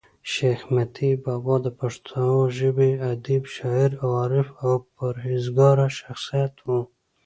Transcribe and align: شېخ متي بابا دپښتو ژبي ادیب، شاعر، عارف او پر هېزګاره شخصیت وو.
شېخ 0.31 0.59
متي 0.73 1.11
بابا 1.23 1.55
دپښتو 1.63 2.25
ژبي 2.57 2.91
ادیب، 3.11 3.43
شاعر، 3.55 3.91
عارف 4.09 4.47
او 4.63 4.73
پر 4.93 5.13
هېزګاره 5.25 5.87
شخصیت 5.99 6.53
وو. 6.65 6.79